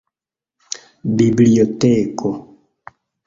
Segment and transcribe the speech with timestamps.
[1.15, 2.31] biblioteko